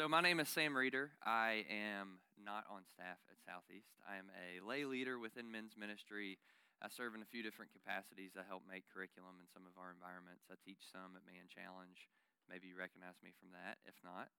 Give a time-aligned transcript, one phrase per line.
[0.00, 1.12] So, my name is Sam Reeder.
[1.20, 4.00] I am not on staff at Southeast.
[4.08, 6.40] I am a lay leader within men's ministry.
[6.80, 8.32] I serve in a few different capacities.
[8.32, 10.48] I help make curriculum in some of our environments.
[10.48, 12.08] I teach some at Man Challenge.
[12.48, 13.76] Maybe you recognize me from that.
[13.84, 14.32] If not,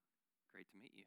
[0.50, 1.06] great to meet you.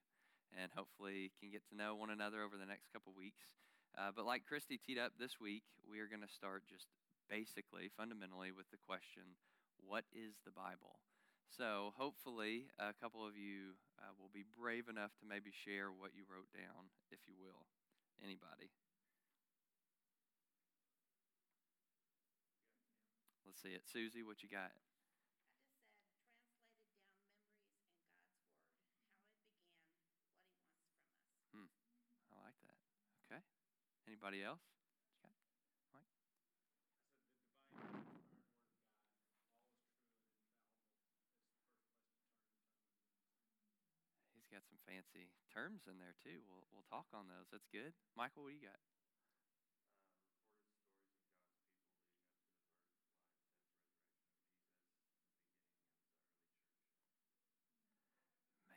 [0.55, 3.59] And hopefully, can get to know one another over the next couple weeks.
[3.99, 6.87] Uh, but like Christy teed up this week, we are going to start just
[7.27, 9.35] basically, fundamentally, with the question
[9.83, 11.03] what is the Bible?
[11.48, 16.11] So, hopefully, a couple of you uh, will be brave enough to maybe share what
[16.11, 17.64] you wrote down, if you will.
[18.19, 18.71] Anybody?
[23.46, 23.88] Let's see it.
[23.88, 24.75] Susie, what you got?
[32.36, 32.75] I like that.
[33.31, 33.41] Okay.
[34.08, 34.75] Anybody else?
[44.55, 46.39] Got some fancy terms in there too.
[46.47, 47.52] We'll we'll talk on those.
[47.52, 47.91] That's good.
[48.16, 48.80] Michael, what do you got?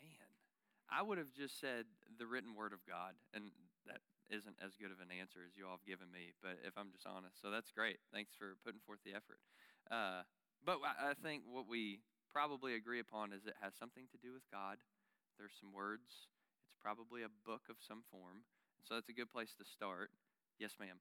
[0.03, 0.31] Man,
[0.91, 1.87] I would have just said
[2.19, 3.55] the written word of God, and
[3.87, 4.03] that
[4.35, 6.35] isn't as good of an answer as you all have given me.
[6.43, 8.03] But if I'm just honest, so that's great.
[8.11, 9.39] Thanks for putting forth the effort.
[9.95, 10.27] Uh,
[10.67, 12.03] but I think what we
[12.35, 14.83] probably agree upon is it has something to do with God
[15.39, 16.29] there's some words.
[16.69, 18.45] It's probably a book of some form.
[18.85, 20.11] So that's a good place to start.
[20.59, 20.99] Yes, ma'am.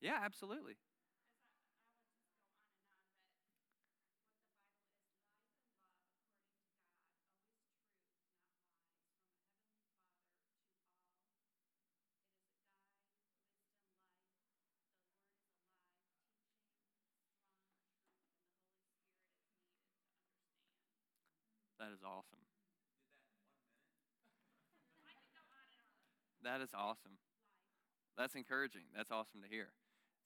[0.00, 0.76] Yeah, absolutely.
[21.78, 22.40] That is awesome.
[26.46, 27.18] That is awesome.
[28.14, 28.86] That's encouraging.
[28.94, 29.74] That's awesome to hear.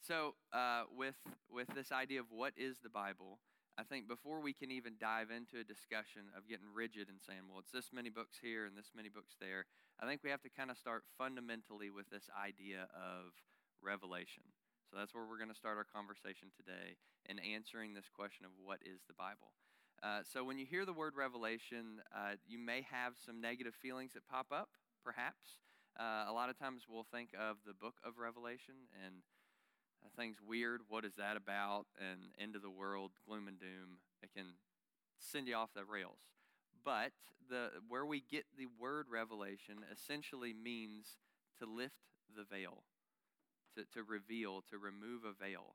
[0.05, 1.17] So, uh, with
[1.49, 3.41] with this idea of what is the Bible,
[3.81, 7.49] I think before we can even dive into a discussion of getting rigid and saying,
[7.49, 9.65] well, it's this many books here and this many books there,
[9.97, 13.33] I think we have to kind of start fundamentally with this idea of
[13.81, 14.45] revelation.
[14.93, 18.53] So that's where we're going to start our conversation today in answering this question of
[18.61, 19.57] what is the Bible.
[20.05, 24.13] Uh, so when you hear the word revelation, uh, you may have some negative feelings
[24.13, 25.57] that pop up, perhaps.
[25.99, 28.75] Uh, a lot of times we'll think of the book of Revelation
[29.05, 29.17] and
[30.03, 30.81] uh, things weird.
[30.89, 31.87] What is that about?
[31.99, 33.99] And end of the world, gloom and doom.
[34.23, 34.55] It can
[35.19, 36.19] send you off the rails.
[36.85, 37.13] But
[37.49, 41.19] the where we get the word revelation essentially means
[41.59, 42.85] to lift the veil,
[43.77, 45.75] to, to reveal, to remove a veil.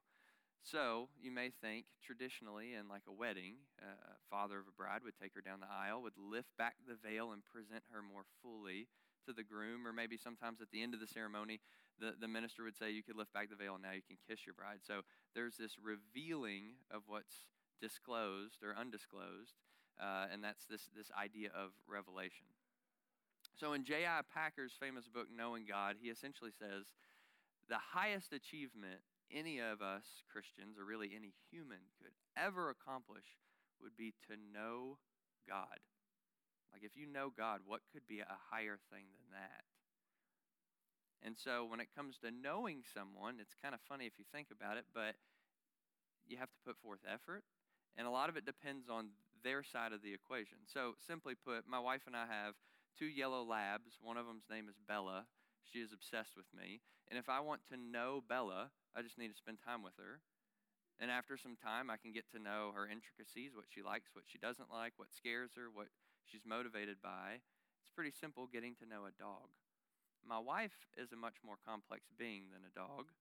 [0.64, 5.06] So you may think traditionally in like a wedding, uh, a father of a bride
[5.06, 8.26] would take her down the aisle, would lift back the veil and present her more
[8.42, 8.88] fully
[9.26, 11.60] to the groom, or maybe sometimes at the end of the ceremony,
[12.00, 14.18] the, the minister would say, You could lift back the veil and now you can
[14.28, 14.80] kiss your bride.
[14.86, 15.02] So
[15.34, 17.48] there's this revealing of what's
[17.82, 19.56] disclosed or undisclosed,
[20.02, 22.48] uh, and that's this, this idea of revelation.
[23.56, 24.22] So in J.I.
[24.34, 26.92] Packer's famous book, Knowing God, he essentially says,
[27.70, 29.02] The highest achievement
[29.34, 33.40] any of us Christians, or really any human, could ever accomplish
[33.82, 34.98] would be to know
[35.48, 35.80] God.
[36.76, 39.64] Like, if you know God, what could be a higher thing than that?
[41.24, 44.52] And so, when it comes to knowing someone, it's kind of funny if you think
[44.52, 45.16] about it, but
[46.28, 47.48] you have to put forth effort.
[47.96, 50.68] And a lot of it depends on their side of the equation.
[50.68, 52.60] So, simply put, my wife and I have
[53.00, 53.96] two yellow labs.
[54.04, 55.32] One of them's name is Bella.
[55.64, 56.82] She is obsessed with me.
[57.08, 60.20] And if I want to know Bella, I just need to spend time with her.
[61.00, 64.28] And after some time, I can get to know her intricacies, what she likes, what
[64.28, 65.88] she doesn't like, what scares her, what
[66.26, 67.42] she's motivated by.
[67.82, 69.54] It's pretty simple getting to know a dog.
[70.26, 73.14] My wife is a much more complex being than a dog.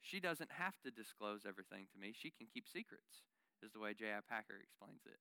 [0.00, 2.14] She doesn't have to disclose everything to me.
[2.14, 3.26] She can keep secrets,
[3.62, 4.20] is the way J.I.
[4.28, 5.18] Packer explains it.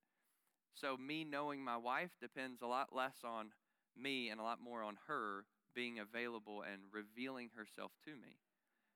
[0.73, 3.51] So, me knowing my wife depends a lot less on
[3.97, 5.45] me and a lot more on her
[5.75, 8.37] being available and revealing herself to me.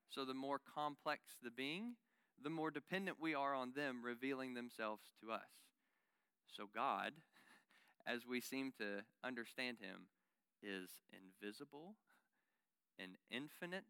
[0.09, 1.95] So, the more complex the being,
[2.42, 5.50] the more dependent we are on them revealing themselves to us.
[6.47, 7.13] So, God
[8.07, 10.07] as we seem to understand him,
[10.62, 11.96] is invisible
[12.98, 13.86] and infinite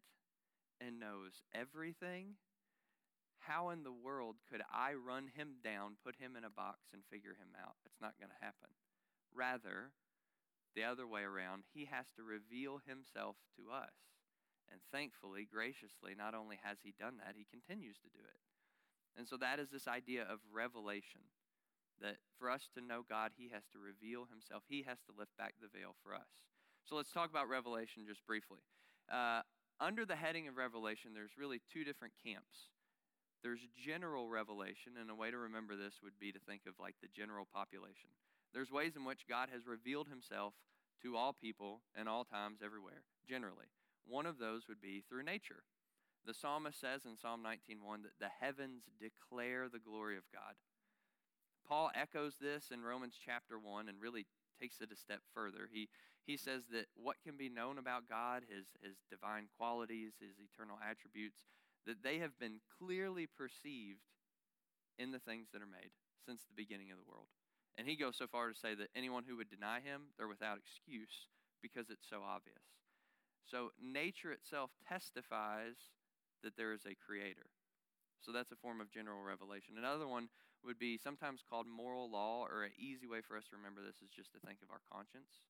[0.80, 2.36] and knows everything.
[3.38, 7.02] How in the world could I run him down, put him in a box, and
[7.06, 7.76] figure him out?
[7.84, 8.74] It's not going to happen.
[9.32, 9.92] Rather,
[10.74, 13.94] the other way around, he has to reveal himself to us.
[14.70, 18.40] And thankfully, graciously, not only has he done that, he continues to do it.
[19.16, 21.22] And so that is this idea of revelation.
[22.00, 25.36] That for us to know God, He has to reveal Himself, He has to lift
[25.38, 26.44] back the veil for us.
[26.84, 28.60] So let's talk about Revelation just briefly.
[29.10, 29.42] Uh,
[29.80, 32.70] under the heading of Revelation, there's really two different camps.
[33.42, 36.96] There's general revelation, and a way to remember this would be to think of like
[37.00, 38.10] the general population.
[38.52, 40.54] There's ways in which God has revealed himself
[41.02, 43.66] to all people and all times everywhere, generally.
[44.06, 45.62] One of those would be through nature.
[46.24, 50.56] The psalmist says in Psalm 19:1 that the heavens declare the glory of God.
[51.68, 54.26] Paul echoes this in Romans chapter 1 and really
[54.60, 55.68] takes it a step further.
[55.70, 55.88] He,
[56.24, 60.78] he says that what can be known about God, his, his divine qualities, his eternal
[60.78, 61.44] attributes,
[61.86, 64.06] that they have been clearly perceived
[64.98, 65.90] in the things that are made
[66.24, 67.28] since the beginning of the world.
[67.78, 70.58] And he goes so far to say that anyone who would deny him, they're without
[70.58, 71.28] excuse
[71.60, 72.64] because it's so obvious.
[73.44, 75.76] So nature itself testifies
[76.42, 77.52] that there is a creator.
[78.20, 79.76] So that's a form of general revelation.
[79.78, 80.28] Another one
[80.66, 84.02] would be sometimes called moral law, or an easy way for us to remember this
[84.02, 85.46] is just to think of our conscience.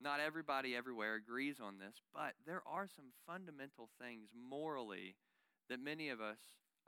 [0.00, 5.14] Not everybody everywhere agrees on this, but there are some fundamental things morally
[5.68, 6.38] that many of us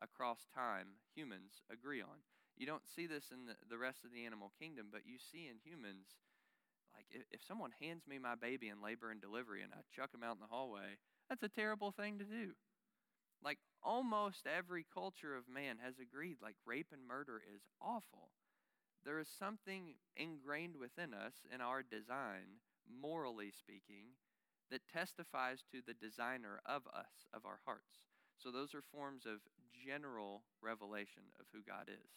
[0.02, 2.22] across time, humans, agree on.
[2.56, 5.58] You don't see this in the, rest of the animal kingdom, but you see in
[5.62, 6.06] humans,
[6.94, 10.14] like if, if someone hands me my baby in labor and delivery and I chuck
[10.14, 10.98] him out in the hallway,
[11.28, 12.54] that's a terrible thing to do.
[13.42, 18.30] Like almost every culture of man has agreed, like rape and murder is awful.
[19.04, 24.16] There is something ingrained within us in our design, morally speaking,
[24.70, 28.00] that testifies to the designer of us, of our hearts.
[28.38, 29.40] So those are forms of
[29.86, 32.10] general revelation of who God is.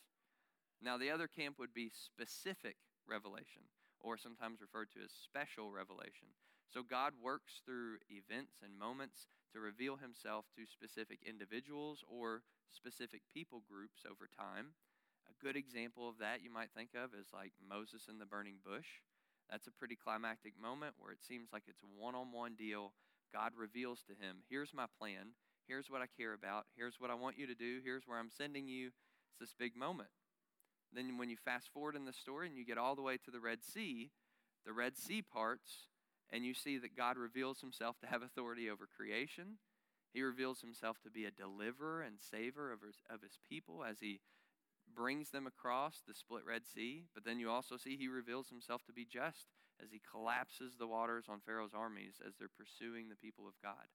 [0.82, 2.78] Now, the other camp would be specific
[3.08, 3.64] revelation,
[4.00, 6.32] or sometimes referred to as special revelation.
[6.72, 13.22] So God works through events and moments to reveal himself to specific individuals or specific
[13.34, 14.78] people groups over time.
[15.26, 18.62] A good example of that you might think of is like Moses in the burning
[18.62, 19.02] bush.
[19.50, 22.94] That's a pretty climactic moment where it seems like it's a one on one deal.
[23.34, 25.34] God reveals to him, Here's my plan.
[25.68, 26.66] Here's what I care about.
[26.78, 27.82] Here's what I want you to do.
[27.84, 28.88] Here's where I'm sending you.
[28.88, 30.10] It's this big moment.
[30.94, 33.32] Then, when you fast forward in the story and you get all the way to
[33.32, 34.12] the Red Sea,
[34.66, 35.88] the Red Sea parts,
[36.32, 39.58] and you see that God reveals himself to have authority over creation.
[40.14, 44.00] He reveals himself to be a deliverer and saver of his, of his people as
[44.00, 44.20] he
[44.96, 47.06] brings them across the split Red Sea.
[47.14, 49.48] But then you also see he reveals himself to be just
[49.82, 53.88] as he collapses the waters on Pharaoh's armies as they're pursuing the people of God.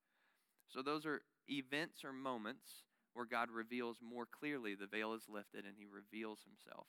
[0.68, 5.64] So those are events or moments where God reveals more clearly the veil is lifted
[5.64, 6.86] and he reveals himself.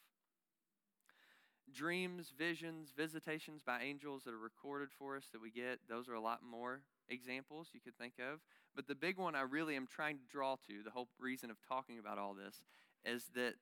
[1.72, 6.14] Dreams, visions, visitations by angels that are recorded for us that we get, those are
[6.14, 8.40] a lot more examples you could think of.
[8.76, 11.58] But the big one I really am trying to draw to, the whole reason of
[11.68, 12.62] talking about all this,
[13.06, 13.54] is that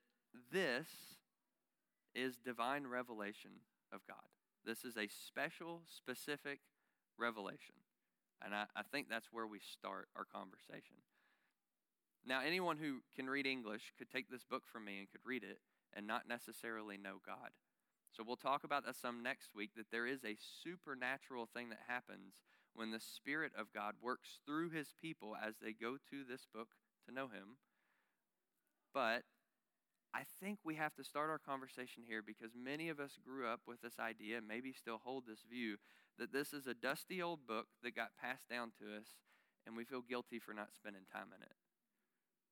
[0.52, 0.88] this
[2.16, 3.52] is divine revelation
[3.94, 4.18] of God.
[4.66, 6.60] This is a special, specific
[7.18, 7.76] revelation.
[8.44, 10.96] And I, I think that's where we start our conversation.
[12.26, 15.44] Now, anyone who can read English could take this book from me and could read
[15.44, 15.60] it
[15.96, 17.52] and not necessarily know God.
[18.12, 21.80] So we'll talk about that some next week that there is a supernatural thing that
[21.88, 22.36] happens
[22.74, 26.70] when the Spirit of God works through his people as they go to this book
[27.08, 27.58] to know him.
[28.94, 29.24] But
[30.14, 33.62] I think we have to start our conversation here because many of us grew up
[33.66, 35.78] with this idea, and maybe still hold this view,
[36.20, 39.08] that this is a dusty old book that got passed down to us,
[39.66, 41.56] and we feel guilty for not spending time in it.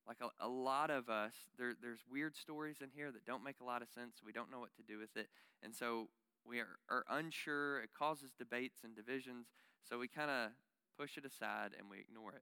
[0.09, 3.59] Like a, a lot of us, there, there's weird stories in here that don't make
[3.61, 4.15] a lot of sense.
[4.25, 5.27] We don't know what to do with it.
[5.61, 6.09] And so
[6.43, 7.79] we are, are unsure.
[7.81, 9.45] It causes debates and divisions.
[9.87, 10.49] So we kind of
[10.97, 12.41] push it aside and we ignore it.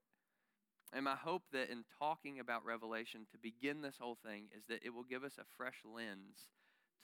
[0.94, 4.82] And my hope that in talking about Revelation to begin this whole thing is that
[4.82, 6.48] it will give us a fresh lens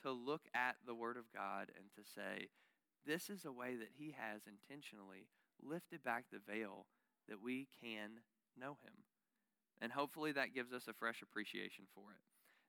[0.01, 2.47] to look at the Word of God and to say,
[3.05, 5.27] this is a way that He has intentionally
[5.61, 6.87] lifted back the veil
[7.29, 8.21] that we can
[8.59, 9.05] know Him.
[9.81, 12.21] And hopefully that gives us a fresh appreciation for it.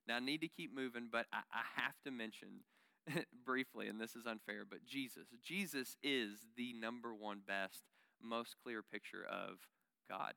[0.07, 2.61] Now, I need to keep moving, but I, I have to mention
[3.45, 5.27] briefly, and this is unfair, but Jesus.
[5.43, 7.83] Jesus is the number one best,
[8.21, 9.67] most clear picture of
[10.09, 10.33] God.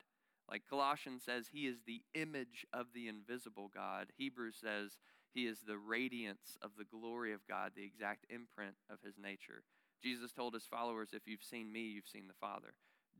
[0.51, 4.09] Like Colossians says, he is the image of the invisible God.
[4.17, 4.99] Hebrews says
[5.33, 9.63] he is the radiance of the glory of God, the exact imprint of his nature.
[10.03, 12.75] Jesus told his followers, If you've seen me, you've seen the Father.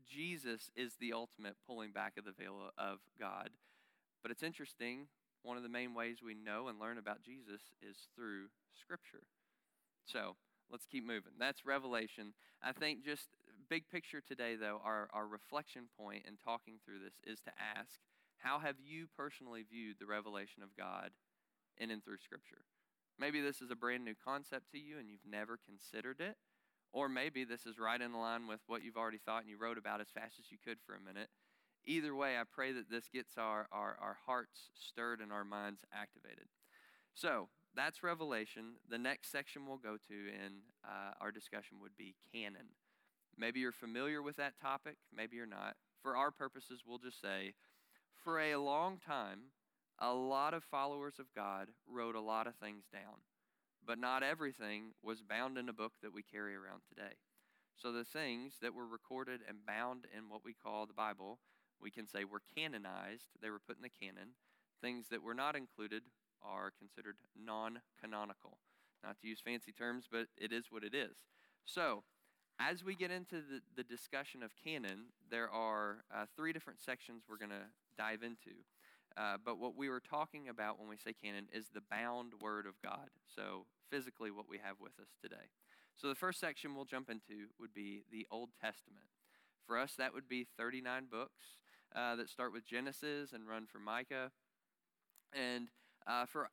[0.07, 3.49] Jesus is the ultimate pulling back of the veil of God.
[4.21, 5.07] But it's interesting,
[5.43, 8.47] one of the main ways we know and learn about Jesus is through
[8.79, 9.23] Scripture.
[10.05, 10.35] So
[10.71, 11.33] let's keep moving.
[11.39, 12.33] That's Revelation.
[12.61, 13.27] I think just
[13.69, 17.99] big picture today, though, our, our reflection point in talking through this is to ask
[18.37, 21.11] how have you personally viewed the revelation of God
[21.77, 22.65] in and through Scripture?
[23.19, 26.35] Maybe this is a brand new concept to you and you've never considered it.
[26.93, 29.77] Or maybe this is right in line with what you've already thought and you wrote
[29.77, 31.29] about as fast as you could for a minute.
[31.85, 35.83] Either way, I pray that this gets our, our, our hearts stirred and our minds
[35.93, 36.47] activated.
[37.13, 38.75] So that's Revelation.
[38.89, 42.75] The next section we'll go to in uh, our discussion would be canon.
[43.37, 45.75] Maybe you're familiar with that topic, maybe you're not.
[46.03, 47.53] For our purposes, we'll just say
[48.23, 49.51] for a long time,
[49.99, 53.21] a lot of followers of God wrote a lot of things down,
[53.85, 57.15] but not everything was bound in a book that we carry around today.
[57.75, 61.39] So the things that were recorded and bound in what we call the Bible,
[61.81, 64.35] we can say were canonized, they were put in the canon.
[64.81, 66.03] Things that were not included
[66.43, 68.57] are considered non canonical.
[69.03, 71.15] Not to use fancy terms, but it is what it is.
[71.65, 72.03] So,
[72.59, 77.23] as we get into the, the discussion of canon, there are uh, three different sections
[77.27, 78.61] we're going to dive into.
[79.17, 82.65] Uh, but what we were talking about when we say canon is the bound word
[82.65, 83.09] of God.
[83.35, 85.51] So, physically, what we have with us today.
[85.97, 89.07] So, the first section we'll jump into would be the Old Testament.
[89.67, 91.57] For us, that would be 39 books
[91.95, 94.31] uh, that start with Genesis and run from Micah.
[95.33, 95.67] And
[96.07, 96.49] uh, for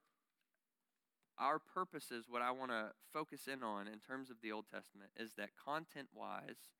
[1.38, 5.11] our purposes, what I want to focus in on in terms of the Old Testament
[5.17, 6.71] is that content wise,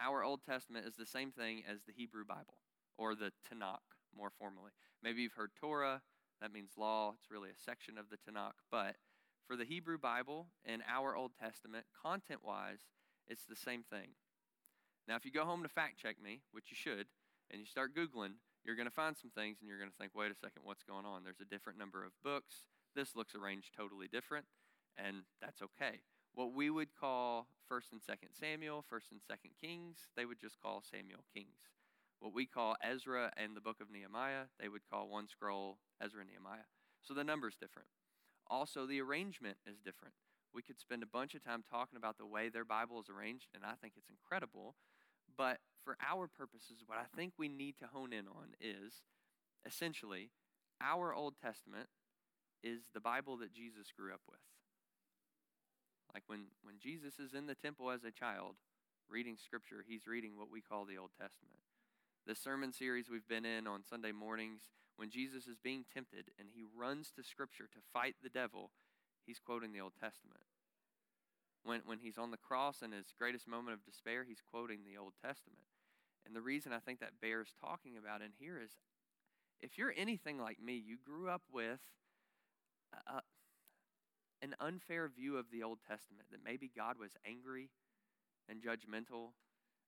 [0.00, 2.58] our Old Testament is the same thing as the Hebrew Bible
[2.96, 4.70] or the Tanakh, more formally.
[5.02, 6.02] Maybe you've heard Torah,
[6.40, 7.14] that means law.
[7.18, 8.58] It's really a section of the Tanakh.
[8.70, 8.96] But
[9.46, 12.80] for the Hebrew Bible and our Old Testament, content wise,
[13.28, 14.08] it's the same thing.
[15.06, 17.06] Now, if you go home to fact check me, which you should,
[17.50, 20.12] and you start Googling, you're going to find some things and you're going to think,
[20.14, 21.24] wait a second, what's going on?
[21.24, 22.66] There's a different number of books.
[22.94, 24.46] This looks arranged totally different,
[24.96, 26.02] and that's okay.
[26.34, 30.60] What we would call 1st and 2nd Samuel, 1st and 2nd Kings, they would just
[30.60, 31.70] call Samuel Kings.
[32.22, 36.20] What we call Ezra and the book of Nehemiah, they would call one scroll Ezra
[36.20, 36.70] and Nehemiah.
[37.02, 37.88] So the number's different.
[38.46, 40.14] Also, the arrangement is different.
[40.54, 43.48] We could spend a bunch of time talking about the way their Bible is arranged,
[43.56, 44.76] and I think it's incredible.
[45.36, 49.02] But for our purposes, what I think we need to hone in on is
[49.66, 50.30] essentially
[50.80, 51.88] our Old Testament
[52.62, 54.38] is the Bible that Jesus grew up with.
[56.14, 58.54] Like when, when Jesus is in the temple as a child
[59.10, 61.58] reading scripture, he's reading what we call the Old Testament.
[62.24, 64.62] The sermon series we've been in on Sunday mornings,
[64.96, 68.70] when Jesus is being tempted and he runs to scripture to fight the devil,
[69.26, 70.46] he's quoting the Old Testament.
[71.64, 74.98] When, when he's on the cross in his greatest moment of despair, he's quoting the
[74.98, 75.66] Old Testament.
[76.24, 78.70] And the reason I think that bears talking about in here is
[79.60, 81.80] if you're anything like me, you grew up with
[83.08, 83.22] a,
[84.42, 87.70] an unfair view of the Old Testament that maybe God was angry
[88.48, 89.30] and judgmental.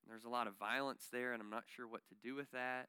[0.08, 2.88] There's a lot of violence there, and I'm not sure what to do with that.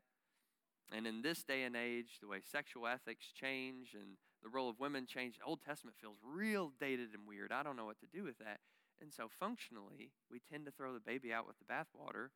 [0.92, 4.80] And in this day and age, the way sexual ethics change and the role of
[4.80, 7.52] women change, the Old Testament feels real dated and weird.
[7.52, 8.60] I don't know what to do with that.
[9.02, 12.30] And so, functionally, we tend to throw the baby out with the bathwater.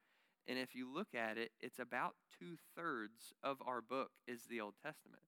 [0.48, 4.60] And if you look at it, it's about two thirds of our book is the
[4.60, 5.24] Old Testament.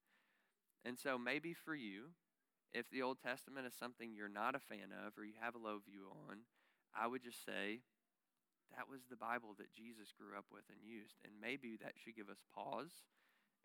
[0.84, 2.12] And so, maybe for you,
[2.74, 5.60] if the Old Testament is something you're not a fan of or you have a
[5.60, 6.40] low view on,
[6.96, 7.82] I would just say
[8.76, 11.16] that was the Bible that Jesus grew up with and used.
[11.24, 13.04] And maybe that should give us pause.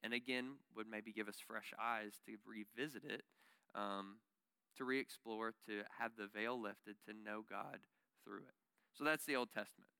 [0.03, 3.23] And again, would maybe give us fresh eyes to revisit it,
[3.75, 4.19] um,
[4.77, 7.81] to re explore, to have the veil lifted, to know God
[8.25, 8.55] through it.
[8.93, 9.91] So that's the Old Testament.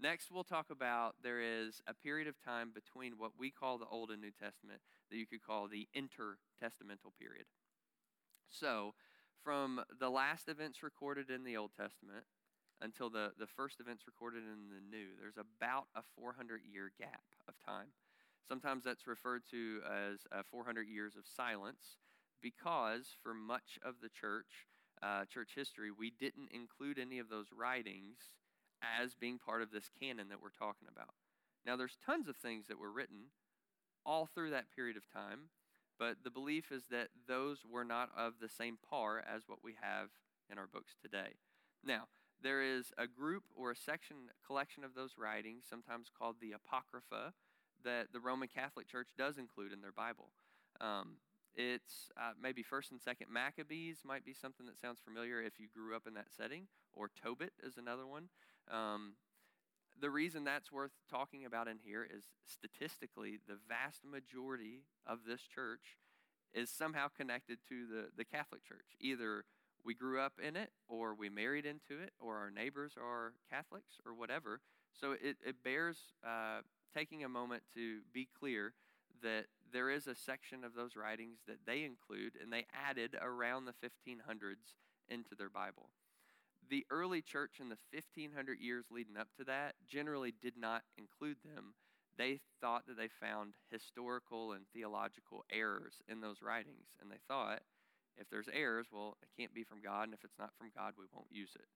[0.00, 3.86] Next, we'll talk about there is a period of time between what we call the
[3.86, 7.44] Old and New Testament that you could call the intertestamental period.
[8.48, 8.94] So,
[9.44, 12.24] from the last events recorded in the Old Testament
[12.80, 17.22] until the, the first events recorded in the New, there's about a 400 year gap
[17.48, 17.88] of time.
[18.46, 21.98] Sometimes that's referred to as uh, 400 years of silence
[22.42, 24.66] because for much of the church,
[25.02, 28.34] uh, church history, we didn't include any of those writings
[28.82, 31.14] as being part of this canon that we're talking about.
[31.66, 33.30] Now, there's tons of things that were written
[34.06, 35.50] all through that period of time
[36.00, 39.74] but the belief is that those were not of the same par as what we
[39.82, 40.08] have
[40.50, 41.36] in our books today.
[41.84, 42.08] Now,
[42.42, 44.16] there is a group or a section,
[44.46, 47.32] collection of those writings, sometimes called the Apocrypha,
[47.84, 50.30] that the Roman Catholic Church does include in their Bible.
[50.80, 51.16] Um,
[51.54, 55.66] it's uh, maybe First and Second Maccabees might be something that sounds familiar if you
[55.74, 58.28] grew up in that setting, or Tobit is another one.
[58.70, 59.14] Um,
[60.00, 65.42] the reason that's worth talking about in here is statistically, the vast majority of this
[65.42, 65.98] church
[66.54, 68.96] is somehow connected to the, the Catholic Church.
[69.00, 69.44] Either
[69.84, 73.98] we grew up in it, or we married into it, or our neighbors are Catholics,
[74.04, 74.60] or whatever.
[74.98, 76.60] So it, it bears uh,
[76.94, 78.74] taking a moment to be clear
[79.22, 83.64] that there is a section of those writings that they include and they added around
[83.64, 84.74] the 1500s
[85.08, 85.90] into their Bible.
[86.68, 91.38] The early church in the 1500 years leading up to that generally did not include
[91.44, 91.74] them.
[92.16, 97.62] They thought that they found historical and theological errors in those writings, and they thought
[98.20, 100.94] if there's errors, well, it can't be from God, and if it's not from God,
[100.98, 101.66] we won't use it.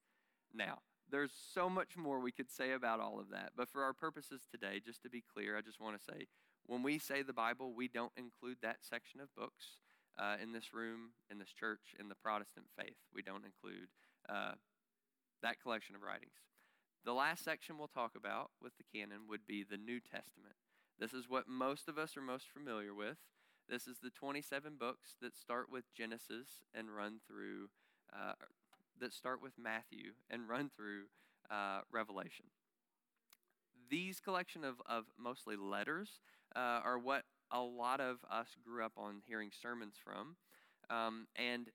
[0.53, 0.79] Now,
[1.11, 4.43] there's so much more we could say about all of that, but for our purposes
[4.51, 6.27] today, just to be clear, I just want to say
[6.67, 9.79] when we say the Bible, we don't include that section of books
[10.19, 12.97] uh, in this room, in this church, in the Protestant faith.
[13.15, 13.89] We don't include
[14.29, 14.53] uh,
[15.43, 16.41] that collection of writings.
[17.05, 20.57] The last section we'll talk about with the canon would be the New Testament.
[20.99, 23.19] This is what most of us are most familiar with.
[23.69, 27.69] This is the 27 books that start with Genesis and run through,
[28.13, 28.35] uh,
[29.01, 31.05] that start with Matthew and run through
[31.51, 32.47] uh, Revelation.
[33.91, 36.21] These collection of, of mostly letters
[36.55, 40.37] uh, are what a lot of us grew up on hearing sermons from.
[40.91, 41.71] Um, and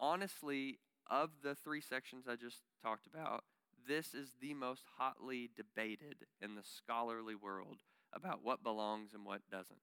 [0.00, 3.44] honestly, of the three sections I just talked about,
[3.86, 7.78] this is the most hotly debated in the scholarly world
[8.12, 9.80] about what belongs and what doesn't.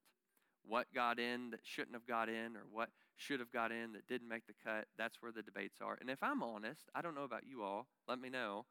[0.67, 4.07] What got in that shouldn't have got in, or what should have got in that
[4.07, 4.85] didn't make the cut.
[4.97, 5.97] That's where the debates are.
[5.99, 8.65] And if I'm honest, I don't know about you all, let me know.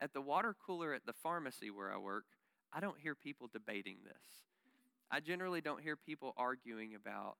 [0.00, 2.24] At the water cooler at the pharmacy where I work,
[2.72, 4.44] I don't hear people debating this.
[5.10, 7.36] I generally don't hear people arguing about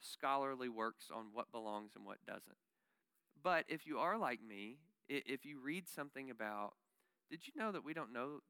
[0.00, 2.58] scholarly works on what belongs and what doesn't.
[3.42, 4.76] But if you are like me,
[5.08, 6.74] if you read something about,
[7.30, 8.40] did you know that we don't know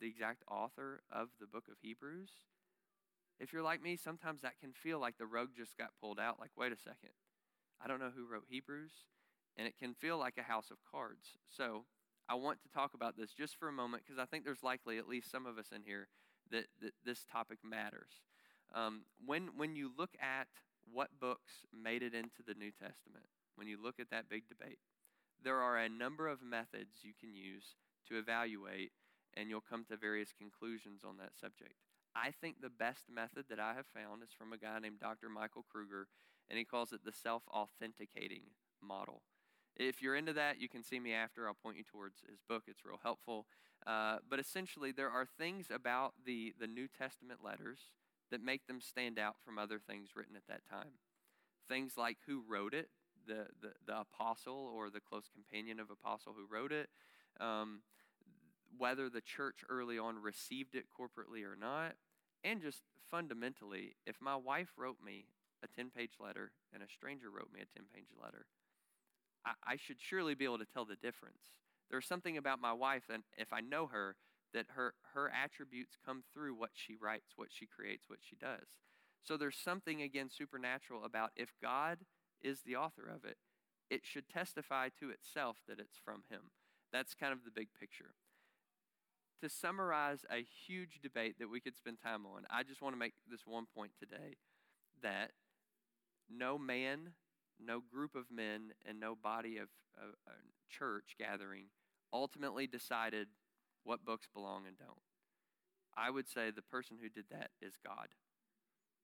[0.00, 2.30] the exact author of the book of Hebrews?
[3.40, 6.40] If you're like me, sometimes that can feel like the rug just got pulled out.
[6.40, 7.10] Like, wait a second,
[7.82, 8.92] I don't know who wrote Hebrews,
[9.56, 11.38] and it can feel like a house of cards.
[11.48, 11.84] So,
[12.28, 14.98] I want to talk about this just for a moment because I think there's likely
[14.98, 16.08] at least some of us in here
[16.50, 18.20] that, that this topic matters.
[18.74, 20.48] Um, when, when you look at
[20.92, 23.24] what books made it into the New Testament,
[23.56, 24.78] when you look at that big debate,
[25.42, 27.76] there are a number of methods you can use
[28.08, 28.92] to evaluate,
[29.34, 31.87] and you'll come to various conclusions on that subject.
[32.22, 35.28] I think the best method that I have found is from a guy named Dr.
[35.28, 36.08] Michael Kruger,
[36.50, 38.42] and he calls it the self authenticating
[38.82, 39.22] model.
[39.76, 41.46] If you're into that, you can see me after.
[41.46, 43.46] I'll point you towards his book, it's real helpful.
[43.86, 47.78] Uh, but essentially, there are things about the, the New Testament letters
[48.30, 50.98] that make them stand out from other things written at that time.
[51.68, 52.88] Things like who wrote it,
[53.26, 56.88] the, the, the apostle or the close companion of apostle who wrote it,
[57.40, 57.82] um,
[58.76, 61.94] whether the church early on received it corporately or not,
[62.44, 65.26] and just fundamentally, if my wife wrote me
[65.62, 68.46] a 10 page letter and a stranger wrote me a 10 page letter,
[69.44, 71.52] I, I should surely be able to tell the difference.
[71.90, 74.16] There's something about my wife, and if I know her,
[74.54, 78.66] that her, her attributes come through what she writes, what she creates, what she does.
[79.22, 81.98] So there's something, again, supernatural about if God
[82.42, 83.36] is the author of it,
[83.90, 86.50] it should testify to itself that it's from Him.
[86.92, 88.14] That's kind of the big picture.
[89.42, 92.98] To summarize a huge debate that we could spend time on, I just want to
[92.98, 94.36] make this one point today
[95.00, 95.30] that
[96.28, 97.12] no man,
[97.64, 100.32] no group of men, and no body of, of uh,
[100.68, 101.66] church gathering
[102.12, 103.28] ultimately decided
[103.84, 105.02] what books belong and don't.
[105.96, 108.08] I would say the person who did that is God.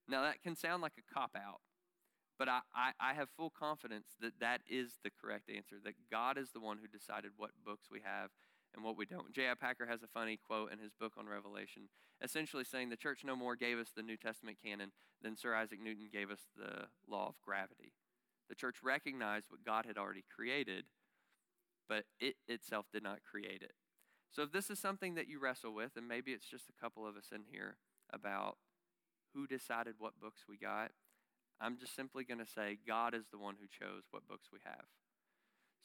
[0.08, 1.60] Now, that can sound like a cop out,
[2.38, 6.36] but I, I, I, have full confidence that that is the correct answer, that God
[6.36, 8.30] is the one who decided what books we have
[8.74, 9.32] and what we don't.
[9.32, 9.54] J.I.
[9.54, 11.88] Packer has a funny quote in his book on Revelation,
[12.22, 15.80] essentially saying the church no more gave us the New Testament canon than Sir Isaac
[15.82, 17.92] Newton gave us the law of gravity.
[18.48, 20.84] The church recognized what God had already created,
[21.88, 23.72] but it itself did not create it.
[24.30, 27.06] So if this is something that you wrestle with, and maybe it's just a couple
[27.06, 27.76] of us in here
[28.12, 28.56] about
[29.34, 30.90] who decided what books we got,
[31.60, 34.58] I'm just simply going to say God is the one who chose what books we
[34.64, 34.86] have.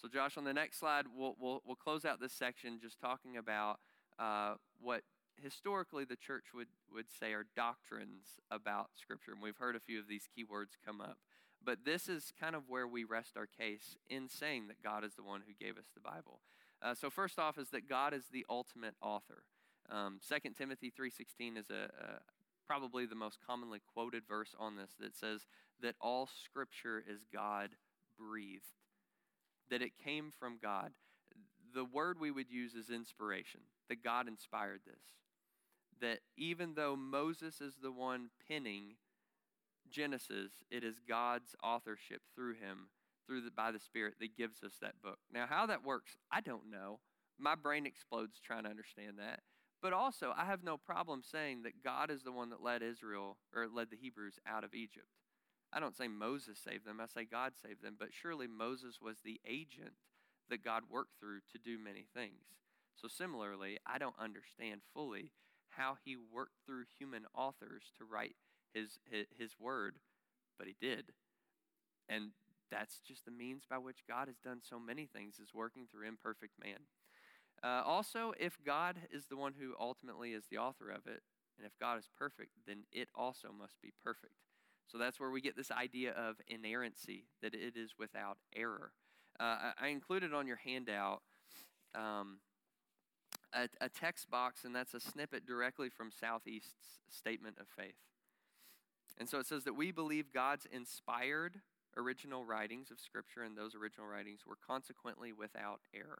[0.01, 3.35] So, Josh, on the next slide, we'll, we'll, we'll close out this section just talking
[3.35, 3.79] about
[4.17, 5.01] uh, what
[5.41, 9.31] historically the church would, would say are doctrines about Scripture.
[9.33, 11.17] And we've heard a few of these key words come up.
[11.63, 15.15] But this is kind of where we rest our case in saying that God is
[15.15, 16.39] the one who gave us the Bible.
[16.81, 19.43] Uh, so first off is that God is the ultimate author.
[19.89, 22.19] Um, 2 Timothy 3.16 is a, a,
[22.65, 25.45] probably the most commonly quoted verse on this that says
[25.81, 27.71] that all Scripture is God
[28.17, 28.77] breathed,
[29.69, 30.91] that it came from God.
[31.73, 35.03] The word we would use is inspiration, that God inspired this.
[36.01, 38.95] That even though Moses is the one penning
[39.89, 42.89] Genesis, it is God's authorship through him,
[43.27, 45.19] through the, by the Spirit, that gives us that book.
[45.31, 46.99] Now, how that works, I don't know.
[47.37, 49.41] My brain explodes trying to understand that.
[49.81, 53.37] But also, I have no problem saying that God is the one that led Israel
[53.55, 55.07] or led the Hebrews out of Egypt.
[55.71, 59.17] I don't say Moses saved them, I say God saved them, but surely Moses was
[59.23, 59.93] the agent
[60.49, 62.41] that God worked through to do many things.
[62.95, 65.31] So, similarly, I don't understand fully
[65.69, 68.35] how he worked through human authors to write
[68.73, 69.97] his, his, his word,
[70.57, 71.13] but he did.
[72.09, 72.31] And
[72.71, 76.07] that's just the means by which God has done so many things, is working through
[76.07, 76.79] imperfect man.
[77.63, 81.21] Uh, also, if God is the one who ultimately is the author of it,
[81.57, 84.33] and if God is perfect, then it also must be perfect.
[84.91, 88.91] So that's where we get this idea of inerrancy, that it is without error.
[89.39, 91.21] Uh, I, I included on your handout
[91.93, 92.39] um,
[93.53, 97.95] a, a text box, and that's a snippet directly from Southeast's statement of faith.
[99.19, 101.59] And so it says that we believe God's inspired
[101.97, 106.19] original writings of Scripture, and those original writings were consequently without error.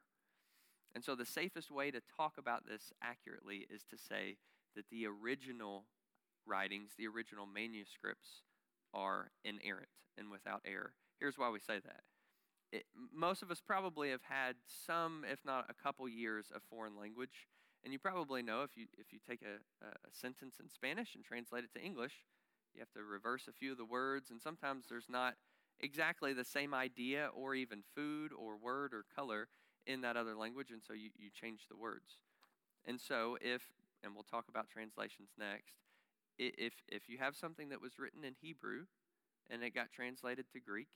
[0.93, 4.38] And so the safest way to talk about this accurately is to say
[4.75, 5.86] that the original
[6.45, 8.41] writings, the original manuscripts,
[8.93, 10.93] are inerrant and without error.
[11.19, 12.02] Here's why we say that.
[12.71, 16.97] It, most of us probably have had some, if not a couple years of foreign
[16.97, 17.47] language.
[17.84, 21.23] And you probably know if you, if you take a, a sentence in Spanish and
[21.23, 22.13] translate it to English,
[22.73, 24.30] you have to reverse a few of the words.
[24.30, 25.36] And sometimes there's not
[25.80, 29.47] exactly the same idea or even food or word or color
[29.88, 30.71] in that other language.
[30.71, 32.19] And so you, you change the words.
[32.86, 33.63] And so if,
[34.04, 35.75] and we'll talk about translations next,
[36.39, 38.86] if, if you have something that was written in Hebrew
[39.49, 40.88] and it got translated to Greek,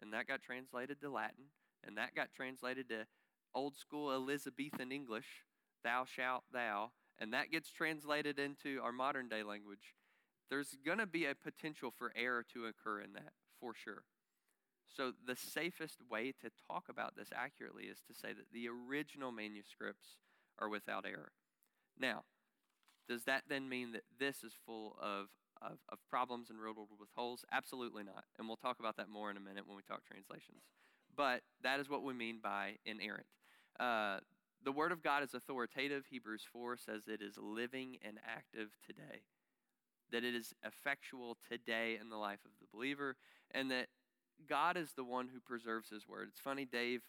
[0.00, 1.44] and that got translated to Latin,
[1.86, 3.06] and that got translated to
[3.54, 5.44] old school Elizabethan English,
[5.84, 9.94] thou shalt thou, and that gets translated into our modern day language,
[10.50, 14.04] there's going to be a potential for error to occur in that, for sure.
[14.96, 19.30] So, the safest way to talk about this accurately is to say that the original
[19.30, 20.16] manuscripts
[20.58, 21.30] are without error.
[21.96, 22.24] Now,
[23.10, 25.26] does that then mean that this is full of
[25.60, 27.44] of, of problems and riddled with holes?
[27.52, 28.24] Absolutely not.
[28.38, 30.62] And we'll talk about that more in a minute when we talk translations.
[31.14, 33.26] But that is what we mean by inerrant.
[33.78, 34.20] Uh,
[34.64, 36.04] the Word of God is authoritative.
[36.08, 39.20] Hebrews 4 says it is living and active today,
[40.12, 43.16] that it is effectual today in the life of the believer,
[43.50, 43.88] and that
[44.48, 46.28] God is the one who preserves His Word.
[46.30, 47.02] It's funny, Dave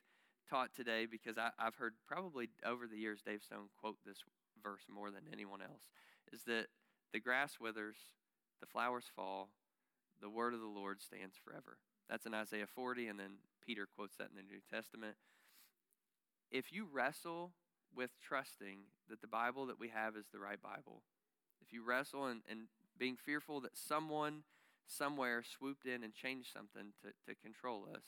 [0.50, 4.18] taught today because I, have heard probably over the years Dave Stone quote this
[4.64, 5.84] verse more than anyone else
[6.32, 6.68] is that
[7.14, 7.98] the grass withers,
[8.60, 9.50] the flowers fall,
[10.22, 11.78] the word of the Lord stands forever.
[12.10, 15.16] That's in Isaiah 40, and then Peter quotes that in the New Testament.
[16.52, 17.54] If you wrestle
[17.96, 21.04] with trusting that the Bible that we have is the right Bible,
[21.62, 22.42] if you wrestle and,
[22.98, 24.44] being fearful that someone
[24.86, 28.04] somewhere swooped in and changed something to, to control us,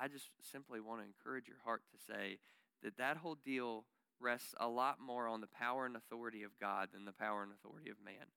[0.00, 2.38] I just simply want to encourage your heart to say
[2.82, 3.84] that that whole deal
[4.24, 7.52] rests a lot more on the power and authority of God than the power and
[7.52, 8.32] authority of man.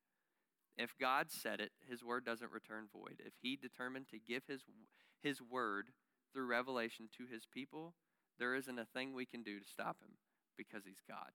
[0.78, 3.22] If God said it, his word doesn't return void.
[3.26, 4.62] If he determined to give his,
[5.24, 5.88] his word
[6.32, 7.96] through revelation to his people,
[8.38, 10.18] there isn't a thing we can do to stop him
[10.58, 11.32] because he's God.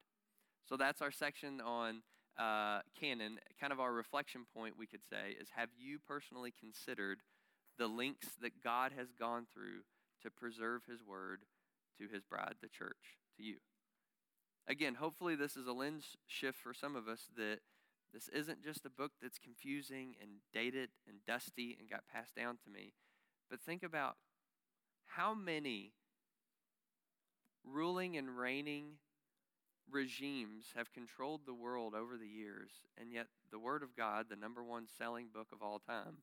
[0.68, 2.02] So that's our section on
[2.38, 3.38] uh, canon.
[3.60, 7.18] Kind of our reflection point, we could say, is have you personally considered
[7.78, 9.82] the links that God has gone through
[10.22, 11.40] to preserve his word
[11.98, 13.56] to his bride, the church, to you?
[14.68, 17.58] Again, hopefully, this is a lens shift for some of us that
[18.12, 22.58] this isn't just a book that's confusing and dated and dusty and got passed down
[22.64, 22.92] to me,
[23.50, 24.16] but think about
[25.16, 25.92] how many
[27.64, 28.98] ruling and reigning
[29.90, 32.70] regimes have controlled the world over the years,
[33.00, 36.18] and yet the Word of God, the number one selling book of all time,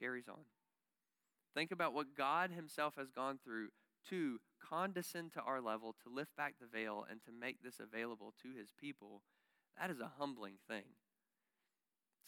[0.00, 0.44] carries on.
[1.54, 3.68] Think about what God Himself has gone through
[4.08, 8.34] to condescend to our level, to lift back the veil, and to make this available
[8.42, 9.22] to His people
[9.80, 10.84] that is a humbling thing.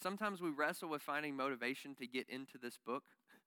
[0.01, 3.03] Sometimes we wrestle with finding motivation to get into this book.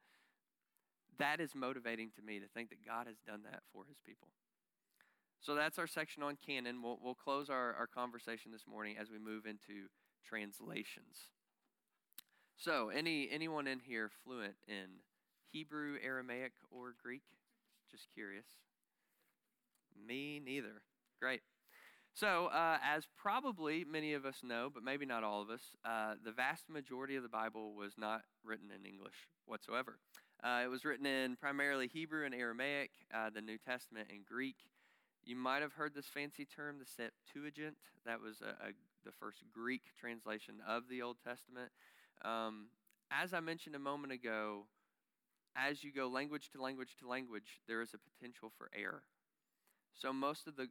[1.19, 4.29] That is motivating to me to think that God has done that for his people.
[5.41, 6.83] So that's our section on canon.
[6.83, 9.89] We'll, we'll close our, our conversation this morning as we move into
[10.29, 11.31] translations.
[12.59, 15.01] So, any anyone in here fluent in
[15.51, 17.23] Hebrew, Aramaic, or Greek?
[17.91, 18.45] Just curious.
[20.07, 20.83] Me neither.
[21.21, 21.43] Great.
[22.15, 26.15] So, uh, as probably many of us know, but maybe not all of us, uh,
[26.25, 29.99] the vast majority of the Bible was not written in English whatsoever.
[30.43, 34.57] Uh, it was written in primarily Hebrew and Aramaic, uh, the New Testament in Greek.
[35.25, 37.77] You might have heard this fancy term, the Septuagint.
[38.07, 38.73] That was a, a,
[39.05, 41.71] the first Greek translation of the Old Testament.
[42.25, 42.69] Um,
[43.11, 44.67] as I mentioned a moment ago,
[45.57, 49.03] as you go language to language to language, there is a potential for error.
[49.97, 50.69] So most of the,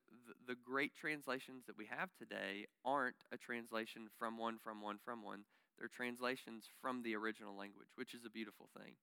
[0.47, 5.23] the, great translations that we have today aren't a translation from one, from one, from
[5.23, 5.45] one.
[5.79, 8.93] They're translations from the original language, which is a beautiful thing.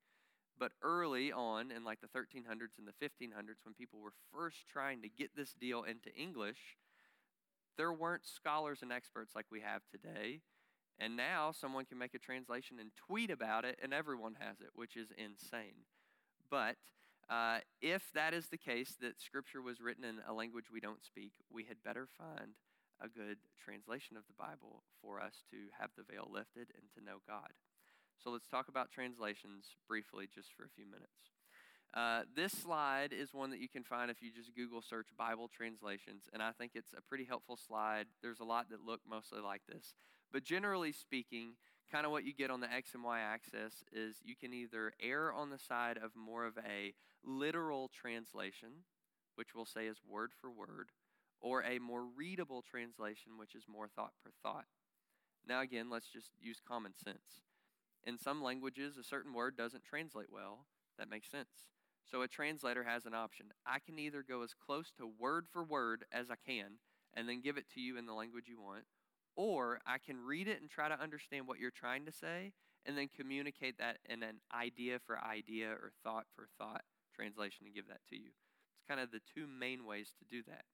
[0.58, 5.02] But early on, in like the 1300s and the 1500s, when people were first trying
[5.02, 6.76] to get this deal into English,
[7.76, 10.40] there weren't scholars and experts like we have today.
[11.00, 14.70] And now someone can make a translation and tweet about it, and everyone has it,
[14.76, 15.86] which is insane.
[16.48, 16.76] But
[17.30, 21.04] uh, if that is the case, that Scripture was written in a language we don't
[21.04, 22.54] speak, we had better find
[23.00, 27.04] a good translation of the Bible for us to have the veil lifted and to
[27.04, 27.50] know God.
[28.22, 31.32] So let's talk about translations briefly, just for a few minutes.
[31.94, 35.50] Uh, this slide is one that you can find if you just Google search Bible
[35.54, 38.06] translations, and I think it's a pretty helpful slide.
[38.22, 39.94] There's a lot that look mostly like this.
[40.32, 41.54] But generally speaking,
[41.92, 44.94] kind of what you get on the X and Y axis is you can either
[45.00, 48.70] err on the side of more of a literal translation,
[49.34, 50.88] which we'll say is word for word,
[51.40, 54.64] or a more readable translation, which is more thought per thought.
[55.46, 57.42] Now, again, let's just use common sense.
[58.04, 60.66] In some languages, a certain word doesn't translate well.
[60.98, 61.66] That makes sense.
[62.10, 63.46] So a translator has an option.
[63.66, 66.78] I can either go as close to word for word as I can
[67.14, 68.84] and then give it to you in the language you want,
[69.36, 72.52] or I can read it and try to understand what you're trying to say
[72.84, 76.82] and then communicate that in an idea for idea or thought for thought
[77.14, 78.30] translation and give that to you.
[78.74, 80.64] It's kind of the two main ways to do that.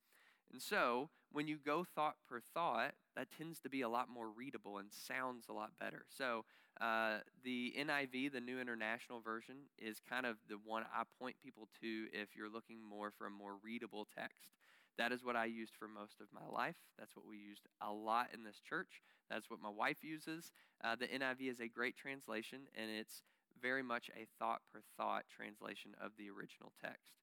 [0.51, 4.31] And so, when you go thought per thought, that tends to be a lot more
[4.31, 6.07] readable and sounds a lot better.
[6.09, 6.47] So,
[6.81, 11.69] uh, the NIV, the New International Version, is kind of the one I point people
[11.83, 14.49] to if you're looking more for a more readable text.
[14.99, 16.75] That is what I used for most of my life.
[16.99, 19.01] That's what we used a lot in this church.
[19.31, 20.53] That's what my wife uses.
[20.83, 23.23] Uh, the NIV is a great translation, and it's
[23.63, 27.15] very much a thought per thought translation of the original text.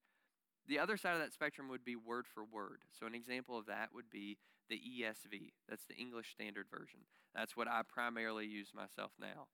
[0.68, 2.80] The other side of that spectrum would be word for word.
[2.98, 4.38] So, an example of that would be
[4.70, 5.52] the ESV.
[5.70, 7.02] That's the English Standard Version.
[7.36, 9.48] That's what I primarily use myself now.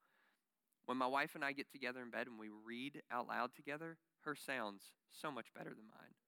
[0.85, 3.97] When my wife and I get together in bed and we read out loud together,
[4.21, 6.20] her sounds so much better than mine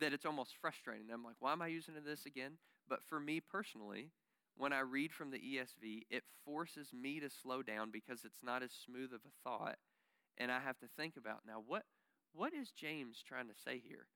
[0.00, 1.06] that it's almost frustrating.
[1.12, 2.58] I'm like, why am I using this again?
[2.88, 4.10] But for me personally,
[4.56, 8.62] when I read from the ESV, it forces me to slow down because it's not
[8.62, 9.76] as smooth of a thought.
[10.38, 11.84] And I have to think about now, what
[12.34, 14.08] what is James trying to say here?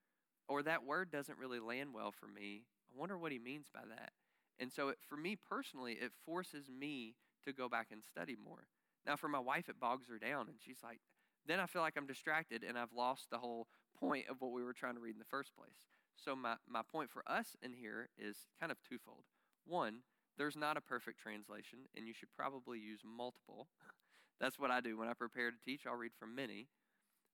[0.47, 2.65] Or that word doesn't really land well for me.
[2.95, 4.13] I wonder what he means by that.
[4.59, 7.15] And so, it, for me personally, it forces me
[7.47, 8.67] to go back and study more.
[9.07, 11.01] Now, for my wife, it bogs her down, and she's like,
[11.47, 13.67] then I feel like I'm distracted and I've lost the whole
[14.01, 15.87] point of what we were trying to read in the first place.
[16.17, 19.25] So, my, my point for us in here is kind of twofold.
[19.67, 20.01] One,
[20.37, 23.69] there's not a perfect translation, and you should probably use multiple.
[24.41, 26.69] That's what I do when I prepare to teach, I'll read from many.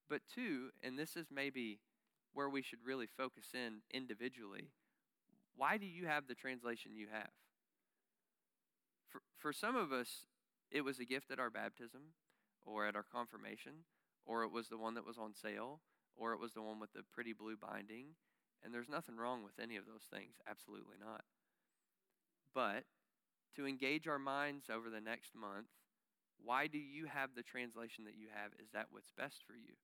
[0.08, 1.80] But two, and this is maybe
[2.32, 4.70] where we should really focus in individually,
[5.56, 7.30] why do you have the translation you have?
[9.08, 10.26] For, for some of us,
[10.70, 12.12] it was a gift at our baptism
[12.64, 13.84] or at our confirmation,
[14.26, 15.80] or it was the one that was on sale,
[16.16, 18.16] or it was the one with the pretty blue binding.
[18.64, 21.22] And there's nothing wrong with any of those things, absolutely not.
[22.54, 22.84] But
[23.54, 25.68] to engage our minds over the next month,
[26.42, 28.52] why do you have the translation that you have?
[28.58, 29.74] Is that what's best for you?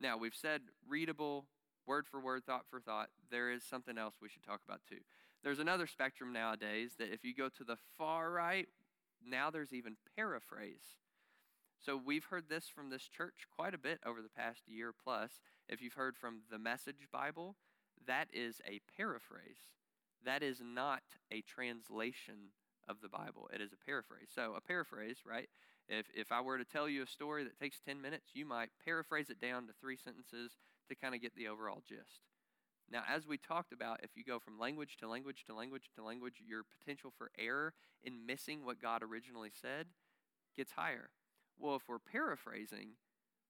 [0.00, 1.46] Now, we've said readable,
[1.86, 3.08] word for word, thought for thought.
[3.30, 5.00] There is something else we should talk about too.
[5.42, 8.68] There's another spectrum nowadays that if you go to the far right,
[9.24, 10.96] now there's even paraphrase.
[11.84, 15.40] So we've heard this from this church quite a bit over the past year plus.
[15.68, 17.56] If you've heard from the Message Bible,
[18.06, 19.70] that is a paraphrase.
[20.24, 22.52] That is not a translation
[22.88, 23.48] of the Bible.
[23.52, 24.28] It is a paraphrase.
[24.34, 25.48] So a paraphrase, right,
[25.88, 28.70] if, if I were to tell you a story that takes 10 minutes, you might
[28.84, 30.56] paraphrase it down to three sentences
[30.88, 32.22] to kind of get the overall gist.
[32.90, 36.02] Now, as we talked about, if you go from language to language to language to
[36.02, 39.86] language, your potential for error in missing what God originally said
[40.56, 41.10] gets higher.
[41.58, 42.90] Well, if we're paraphrasing,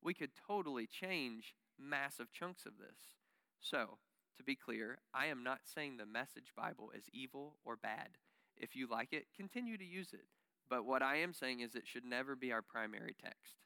[0.03, 3.17] we could totally change massive chunks of this.
[3.61, 3.99] So,
[4.39, 8.17] to be clear, I am not saying the Message Bible is evil or bad.
[8.57, 10.27] If you like it, continue to use it.
[10.71, 13.57] But what I am saying is it should never be our primary text.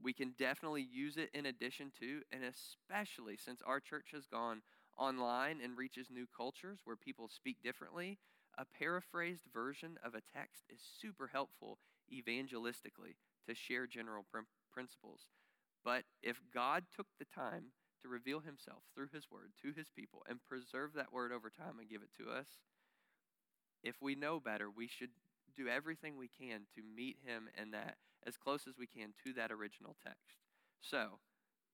[0.00, 4.62] We can definitely use it in addition to, and especially since our church has gone
[4.96, 8.18] online and reaches new cultures where people speak differently,
[8.56, 11.78] a paraphrased version of a text is super helpful
[12.12, 13.14] evangelistically
[13.48, 15.26] to share general pr- principles.
[15.84, 20.22] But if God took the time to reveal himself through his word to his people
[20.28, 22.46] and preserve that word over time and give it to us,
[23.82, 25.10] if we know better, we should
[25.56, 29.32] do everything we can to meet him and that as close as we can to
[29.32, 30.38] that original text.
[30.80, 31.18] So,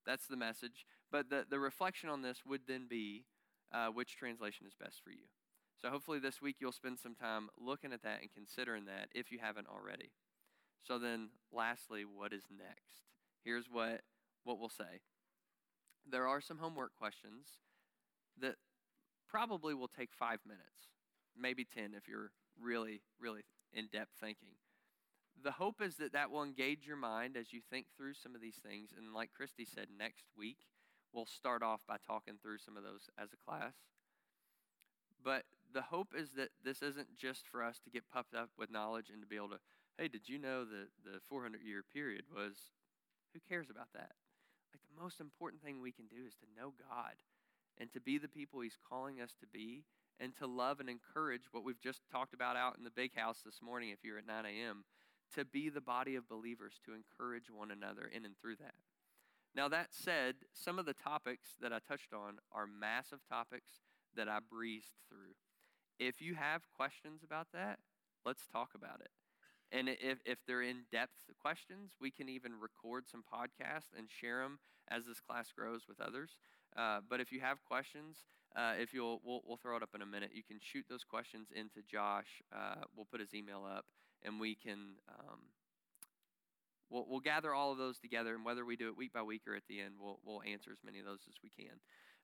[0.07, 0.87] that's the message.
[1.11, 3.25] But the, the reflection on this would then be
[3.73, 5.27] uh, which translation is best for you.
[5.81, 9.31] So hopefully this week you'll spend some time looking at that and considering that if
[9.33, 10.13] you haven't already.
[10.87, 13.01] So then, lastly, what is next?
[13.45, 14.03] Here's what,
[14.45, 15.01] what we'll say.
[16.11, 17.47] There are some homework questions
[18.41, 18.57] that
[19.29, 20.93] probably will take five minutes,
[21.37, 23.43] maybe 10 if you're really, really
[23.73, 24.57] in depth thinking.
[25.43, 28.41] The hope is that that will engage your mind as you think through some of
[28.41, 28.91] these things.
[28.97, 30.59] And like Christy said, next week
[31.13, 33.75] we'll start off by talking through some of those as a class.
[35.23, 38.71] But the hope is that this isn't just for us to get puffed up with
[38.71, 39.59] knowledge and to be able to,
[39.99, 42.55] hey, did you know that the 400 year period was,
[43.33, 44.13] who cares about that?
[44.73, 47.15] Like the most important thing we can do is to know God
[47.79, 49.85] and to be the people He's calling us to be
[50.21, 53.39] and to love and encourage what we've just talked about out in the big house
[53.45, 54.85] this morning, if you're at 9 a.m.,
[55.35, 58.75] to be the body of believers, to encourage one another in and through that.
[59.55, 63.83] Now, that said, some of the topics that I touched on are massive topics
[64.17, 65.35] that I breezed through.
[65.99, 67.79] If you have questions about that,
[68.25, 69.11] let's talk about it.
[69.75, 74.43] And if, if they're in depth questions, we can even record some podcasts and share
[74.43, 76.37] them as this class grows with others.
[76.77, 78.19] Uh, but if you have questions,
[78.55, 80.31] uh, if you'll, we'll, we'll throw it up in a minute.
[80.33, 82.41] You can shoot those questions into Josh.
[82.55, 83.85] Uh, we'll put his email up,
[84.23, 85.41] and we can um,
[86.89, 88.35] we'll, we'll gather all of those together.
[88.35, 90.71] And whether we do it week by week or at the end, we'll we'll answer
[90.71, 91.81] as many of those as we can.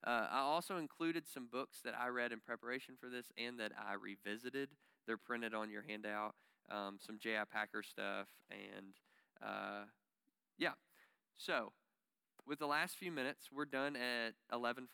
[0.07, 3.73] Uh, I also included some books that I read in preparation for this and that
[3.77, 4.71] I revisited.
[5.07, 6.35] They're printed on your handout.
[6.71, 7.45] Um, some J.I.
[7.51, 8.95] Packer stuff, and
[9.43, 9.85] uh,
[10.59, 10.75] yeah.
[11.37, 11.73] So
[12.47, 14.87] with the last few minutes, we're done at 11:45,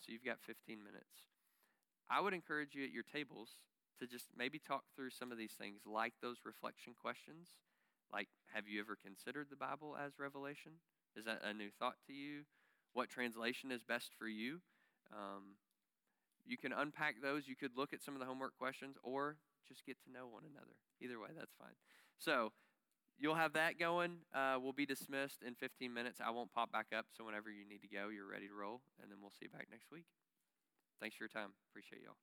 [0.00, 1.24] so you've got 15 minutes.
[2.08, 3.58] I would encourage you at your tables
[3.98, 7.48] to just maybe talk through some of these things, like those reflection questions.
[8.12, 10.72] Like, have you ever considered the Bible as revelation?
[11.16, 12.42] Is that a new thought to you?
[12.92, 14.60] What translation is best for you?
[15.12, 15.56] Um,
[16.44, 17.48] you can unpack those.
[17.48, 19.36] You could look at some of the homework questions or
[19.68, 20.76] just get to know one another.
[21.00, 21.74] Either way, that's fine.
[22.18, 22.52] So,
[23.18, 24.18] you'll have that going.
[24.34, 26.20] Uh, we'll be dismissed in 15 minutes.
[26.24, 28.80] I won't pop back up, so whenever you need to go, you're ready to roll,
[29.02, 30.04] and then we'll see you back next week.
[31.00, 31.52] Thanks for your time.
[31.70, 32.16] Appreciate y'all.